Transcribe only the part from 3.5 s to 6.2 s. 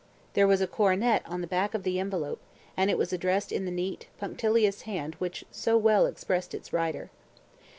in the neat, punctilious hand which so well